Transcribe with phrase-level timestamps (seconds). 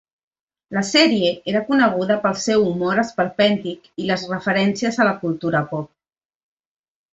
[0.77, 5.95] La sèrie era coneguda pel seu humor esperpèntic i les referències a la cultura pop.